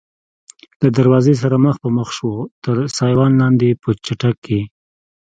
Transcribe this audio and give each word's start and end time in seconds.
له 0.81 0.87
دروازې 0.97 1.33
سره 1.41 1.55
مخ 1.65 1.75
په 1.83 1.89
مخ 1.97 2.07
شوو، 2.17 2.37
تر 2.63 2.75
سایوان 2.97 3.31
لاندې 3.41 3.69
په 3.81 3.89
چټک 4.05 4.35
کې. 4.45 4.61